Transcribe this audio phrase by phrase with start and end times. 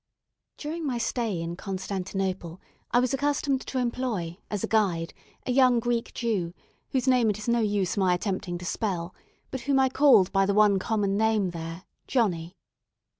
[0.57, 2.59] During my stay in Constantinople,
[2.89, 5.13] I was accustomed to employ, as a guide,
[5.45, 6.55] a young Greek Jew,
[6.89, 9.13] whose name it is no use my attempting to spell,
[9.51, 12.57] but whom I called by the one common name there "Johnny."